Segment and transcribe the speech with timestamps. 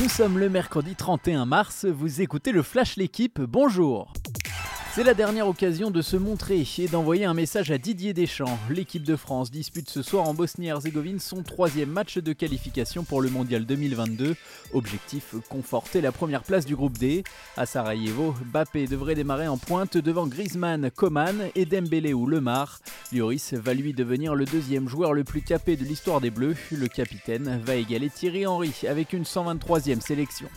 [0.00, 4.12] Nous sommes le mercredi 31 mars, vous écoutez le Flash L'équipe, bonjour
[4.98, 8.58] c'est la dernière occasion de se montrer et d'envoyer un message à Didier Deschamps.
[8.68, 13.30] L'équipe de France dispute ce soir en Bosnie-Herzégovine son troisième match de qualification pour le
[13.30, 14.34] Mondial 2022.
[14.72, 17.22] Objectif conforter la première place du groupe D.
[17.56, 22.80] À Sarajevo, Bappé devrait démarrer en pointe devant Griezmann, Coman et Dembélé ou Lemar.
[23.12, 26.56] Lloris va lui devenir le deuxième joueur le plus capé de l'histoire des Bleus.
[26.72, 30.48] Le capitaine va égaler Thierry Henry avec une 123e sélection.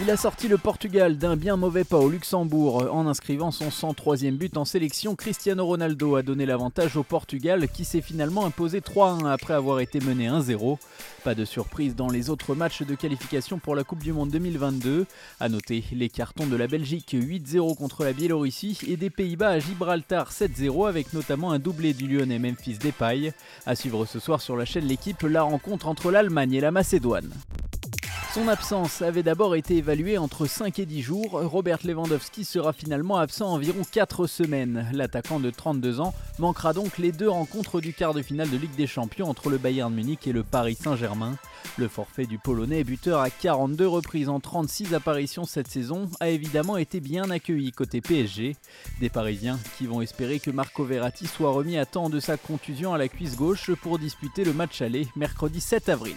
[0.00, 4.38] Il a sorti le Portugal d'un bien mauvais pas au Luxembourg en inscrivant son 103e
[4.38, 5.14] but en sélection.
[5.14, 10.00] Cristiano Ronaldo a donné l'avantage au Portugal qui s'est finalement imposé 3-1 après avoir été
[10.00, 10.78] mené 1-0.
[11.24, 15.04] Pas de surprise dans les autres matchs de qualification pour la Coupe du Monde 2022.
[15.40, 19.58] A noter les cartons de la Belgique 8-0 contre la Biélorussie et des Pays-Bas à
[19.58, 23.34] Gibraltar 7-0 avec notamment un doublé du Lyonnais Memphis Depay.
[23.66, 27.30] À suivre ce soir sur la chaîne L'équipe la rencontre entre l'Allemagne et la Macédoine.
[28.34, 31.32] Son absence avait d'abord été évaluée entre 5 et 10 jours.
[31.32, 34.88] Robert Lewandowski sera finalement absent environ 4 semaines.
[34.94, 38.74] L'attaquant de 32 ans manquera donc les deux rencontres du quart de finale de Ligue
[38.74, 41.36] des Champions entre le Bayern Munich et le Paris Saint-Germain.
[41.76, 46.78] Le forfait du Polonais, buteur à 42 reprises en 36 apparitions cette saison, a évidemment
[46.78, 48.56] été bien accueilli côté PSG.
[48.98, 52.94] Des Parisiens qui vont espérer que Marco Verratti soit remis à temps de sa contusion
[52.94, 56.16] à la cuisse gauche pour disputer le match aller mercredi 7 avril.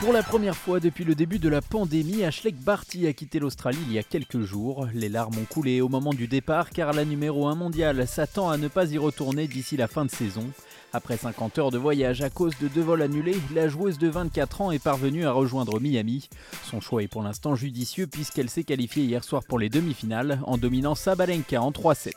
[0.00, 3.78] Pour la première fois depuis le début de la pandémie, Ashley Barty a quitté l'Australie
[3.86, 4.86] il y a quelques jours.
[4.92, 8.58] Les larmes ont coulé au moment du départ car la numéro 1 mondiale s'attend à
[8.58, 10.44] ne pas y retourner d'ici la fin de saison.
[10.92, 14.60] Après 50 heures de voyage à cause de deux vols annulés, la joueuse de 24
[14.60, 16.28] ans est parvenue à rejoindre Miami.
[16.62, 20.58] Son choix est pour l'instant judicieux puisqu'elle s'est qualifiée hier soir pour les demi-finales en
[20.58, 22.12] dominant Sabalenka en 3-7.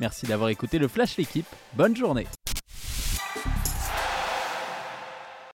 [0.00, 1.46] Merci d'avoir écouté le Flash l'équipe.
[1.76, 2.26] Bonne journée.